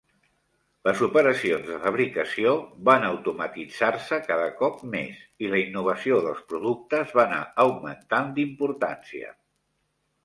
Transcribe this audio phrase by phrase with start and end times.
[0.87, 2.53] Les operacions de fabricació
[2.89, 9.35] van automatitzar-se cada cop més i la innovació dels productes va anar augmentant d'importància.